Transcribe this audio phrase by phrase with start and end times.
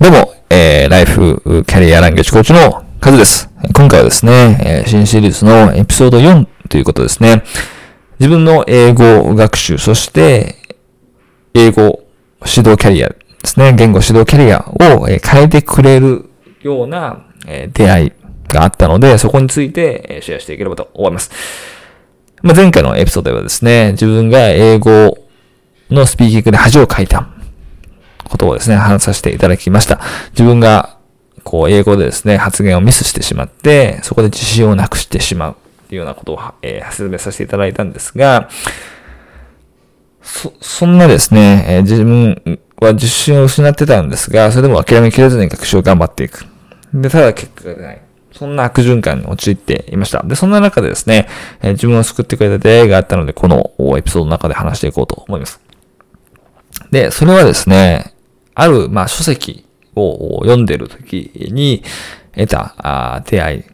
[0.00, 3.48] どうも、えー、ライフキャリアランゲージコーチのカズです。
[3.76, 7.44] 今回はですね、え、新シリーズのエピソード4ということですね。
[8.18, 10.56] 自分の英語学習、そして
[11.54, 12.02] 英語
[12.44, 14.68] 指導キャリアですね、言語指導キャリア
[14.98, 16.28] を変えてくれる
[16.60, 17.26] ような
[17.72, 18.12] 出会い
[18.48, 21.30] があったので、そこについてシェアしていければと思います。
[22.42, 25.16] まあ、前回のエピソードではですね、自分が英語
[25.88, 27.28] のスピーキングで恥をかいた
[28.34, 30.00] ことをですね、話させていただきました。
[30.32, 30.98] 自分が、
[31.44, 38.48] こう、英語でですね、発言をミスしてしまって、そこで自信をなくしてしまうっていうようなことを、えー、説明させていただいたんですが、
[40.20, 46.44] そ、そんなですね、えー、自分は自信を失ってたんですが、それでも諦めきれずに学習を頑張っていく。
[46.92, 48.00] で、ただ結果が出ない。
[48.32, 50.24] そんな悪循環に陥っていました。
[50.24, 51.28] で、そんな中でですね、
[51.62, 55.60] えー、自分を救ってくれた出会いがあったので、このエピソードの中で話していこうと思います。
[56.90, 58.13] で、それはですね、
[58.54, 61.82] ある、まあ、書籍を読んでる時に
[62.34, 63.64] 得たあ出会い。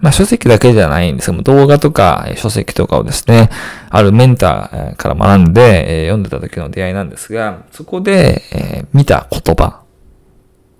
[0.00, 3.50] まあ、書籍だけじゃないんですけども、動画とか書籍とかをですね、
[3.90, 9.82] あるメンターから学んで、え読んでた時の出会いなんですが、そこで、え見た言葉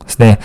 [0.04, 0.38] ですね、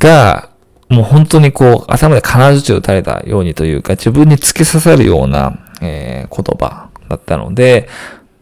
[0.00, 0.50] が、
[0.88, 7.88] もう本当にこう、頭で金槌打たれたようにというか、自分に突き刺さるような、えー、言葉だったので、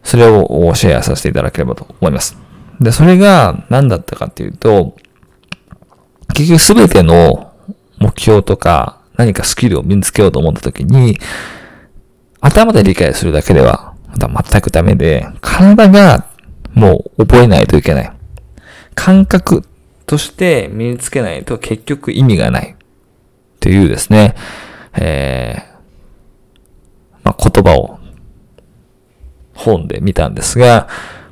[0.03, 2.46] それをシェアさせていただければと思います。
[2.79, 4.95] で、それが何だったかっていうと、
[6.33, 7.53] 結局すべての
[7.99, 11.17] 目標とか何かスキルを身につけようと思った時に、
[12.39, 13.95] 頭で理解するだけでは、
[14.29, 16.27] また全くダメで、体が
[16.73, 18.11] もう覚えないといけない。
[18.93, 19.63] 感覚
[20.05, 22.75] として身につけないと結局意味がない。
[22.77, 24.35] っていうですね、
[24.93, 27.99] えー、まあ、言葉を
[29.55, 30.87] 本で見たんですが、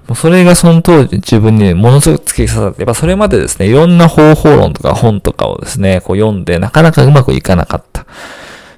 [0.07, 8.05] もうそれがその当時自分にものすごく突き刺さって、やっぱそれまでですね、いろんな方法論とか本とかをですね、こう読んでなかなかうまくいかなかった。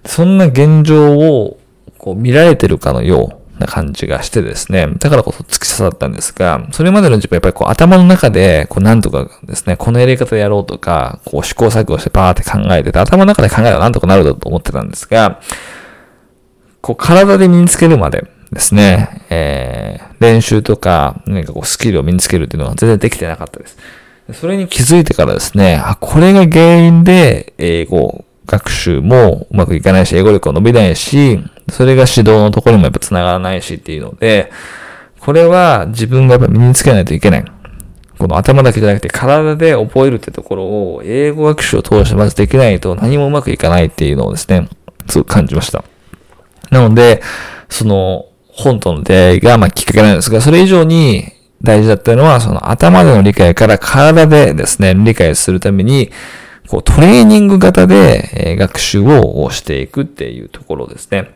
[0.05, 1.59] そんな現状を
[1.97, 15.41] こう見られてるかのような感じがしてですね、だからこそ突き刺さったんですが、それまでの自分はやっぱりこう頭の中で、こうなんとかですね、このやり方やろうとか、こう試行錯誤してバーって考えてて、頭の中で考えればなんとかなるだと思ってたんですが、
[16.81, 23.77] こう体で身につけるまで、ですね、えー、練習とか、何かこうスキルを身につけるっていうのは全然できてなかったです。
[24.33, 34.51] それに気づいてからですね、あ、これが原因で英語学習もうまくいかないし、英語力を伸びないし、それが指導のところにもやっぱ繋がらないしっていうので、
[35.19, 37.45] これは自分がやっぱ身につけないといけない。
[38.17, 44.69] この頭だけじゃなくて体で覚えるってところを英語学習を通してまずできないと何もうまくいかないっていうのをですね、
[45.07, 45.83] すごく感じました。
[46.71, 47.21] なので、
[47.69, 48.26] その、
[48.57, 51.31] 本との出会いが、まあ、きっかけなんですが、それ以上に
[51.61, 56.11] 大事だったのは、その頭での理解から体でですね、理解するために、
[56.67, 61.35] こう、トレーニング型で、え学習をしていくっていうところですね。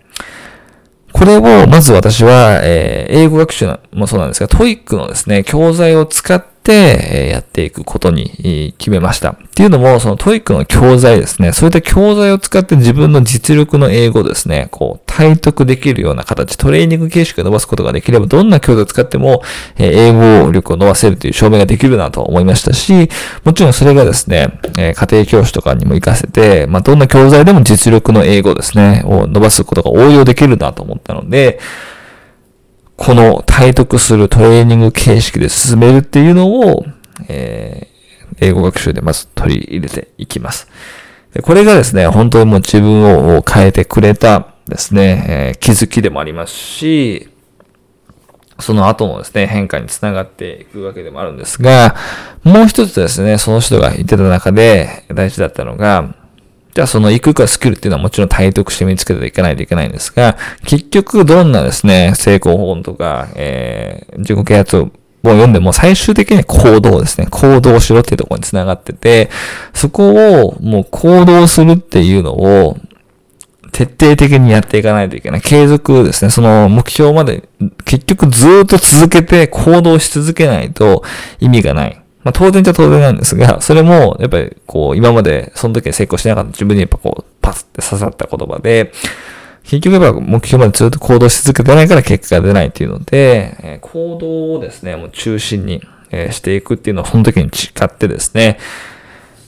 [1.14, 9.32] これを、まず私は、え、英語学習もそうなんですが、 TOEIC のですね、教材を使っ、てやっていくことに決めました。
[9.32, 19.42] っていうのも、その TOEIC の教材ですね、そういった教材を使って自分の実力の英語ですね、こう、体得できるような形、トレーニング形式を伸ばすことができれば、どんな教材を使っても、
[19.78, 20.12] 英
[20.44, 23.10] 語力を伸ばせるという証明ができるなと思いましたし、
[23.44, 31.60] もちろんそれがですね、家庭教師とかにも活かせて、まあ、どんな教材でも実力の英語ですね、を伸ばすことが応用できるなと思ったので、
[33.04, 36.86] この体得するトレーニング形式で進めるっていうのを、
[37.28, 40.68] えー、英語学習でまず取り入れていきます。
[41.42, 47.28] これがですね、本当にもう自分を変えてくれたですね、えー、気づきでもありますし、
[48.60, 51.96] その後のですね、変化につながっていくわけでもあるんですが、
[52.44, 56.14] もう一つですね、その人が言ってた中で大事だったのが、
[56.74, 64.92] じゃあその行くかスキルっていうのはもちろん体得して身につけていかないといけないんですが、結局どんなですね、成功本とか、えー、自己啓発を
[65.24, 67.28] 読んでも最終的には行動ですね。
[67.30, 69.30] 行動しろっていうところに繋がってて、
[69.74, 70.14] そこ
[70.44, 72.78] をもう行動するっていうのを
[73.72, 75.42] 徹底的にやっていかないといけない。
[75.42, 76.32] 継続ですね。
[76.32, 77.44] その目標まで
[77.86, 81.04] 結局ずっと続けて行動し続けないと
[81.40, 82.01] 意味がない。
[82.24, 88.92] まあ当然じゃ当然なんですが、それもやっぱりこう今までその時に成功しなかった自分にやっぱこうパスって刺さった言葉で、
[89.64, 95.82] 結局やっぱ目標までずっと行動し続けてないから結果が出ないっていうので、え行動をですね、もう中心に、
[96.14, 98.60] えしていくっていうのをその時に誓ってですね、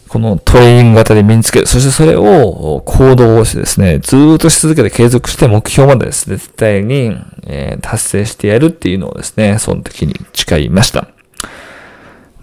[0.08, 1.66] このトレーニング型で身につける。
[1.66, 7.18] そしてそれを行動をしてですね、ずっとし続けて継続して目標までですね、絶対に、
[7.48, 11.13] え達成してやるっていうのをですね、その時に誓いました。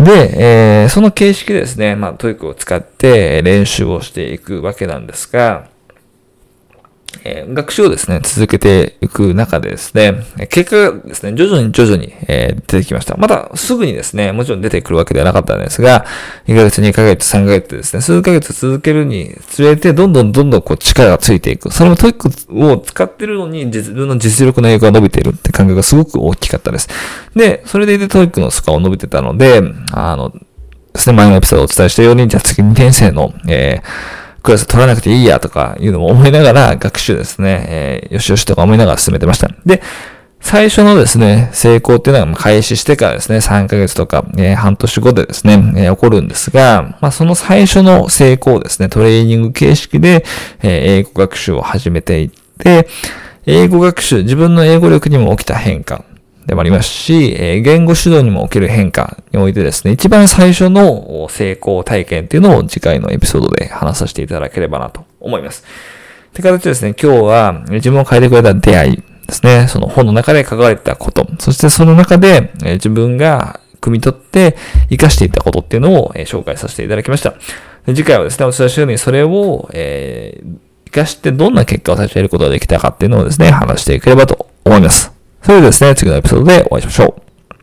[0.01, 5.69] で、えー、その形式でですね、まあ、 TOEIC を使って練習をしていくわけなんですが、
[7.25, 13.17] えー、学習をですね、続けていく中でですね、結果がですね、徐々に徐々に、えー、出てきました。
[13.17, 16.05] またすぐにですね、もちろん出てくるわけではなかったんですが、
[16.47, 21.73] 1ヶ月、2ヶ月、3ヶ月ですね、数ヶ月続けるにつれて、どんどんどんどんこう力がついていく。
[21.73, 22.29] それも TOEIC
[22.67, 26.89] を使ってるのに、自分の実力の英語が伸びているって感覚がすごく大きかったです。
[27.35, 29.63] で、それでいて TOEIC のスコアを伸びてたので、
[29.93, 30.33] あの、
[30.93, 39.49] ですね、前のエピソードをお伝えしたように、じゃあ次2年生の、えー、クラス取らなくていいやとかいうのも思いながら学習ですね、えー、よしよしとか思いながら進めてました。
[39.67, 39.83] で、
[40.41, 50.25] 最初のですね、成功っていうのは開始してからですね、3ヶ月とか、えー、半年後でですね、えー、起こるんですが、まあ、その最初の成功ですね、トレーニング形式で、
[50.63, 50.71] えー、
[51.01, 52.89] 英語学習を始めていって、
[53.47, 56.05] 英語学習、自分の英語力にも起きた変化、
[56.51, 65.63] でもありますし、え言語指導にもおける変化においてですね、一番最初の成功体験っていうのを次回のエピソードで話させていただければなと思います。
[65.63, 74.57] って形でですね、今日は自分を変えてくれた出会いですね、その本の中で書かれたこと、そしてその中で自分が汲み取って
[74.89, 77.35] 活かしていったことっていうのを紹介させていただきました。
[77.87, 85.20] 次回はですね、お伝えしたようにそれを、えー、活かしてどんな結果を最初得ることができたかっていうのをですね、話していければと思います。
[85.43, 87.30] それではですね、次のエピソードでお会いしましょう。